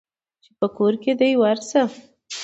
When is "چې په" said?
0.43-0.67